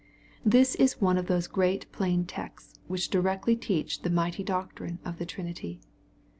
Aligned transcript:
This 0.43 0.73
is 0.73 0.99
one 0.99 1.19
of 1.19 1.27
those 1.27 1.45
great 1.45 1.85
plain 1.91 2.25
texts 2.25 2.79
which 2.87 3.09
directly 3.09 3.55
teach 3.55 4.01
the 4.01 4.09
mighty 4.09 4.43
doctrine 4.43 4.97
of 5.05 5.19
the 5.19 5.27
Trinity. 5.27 5.79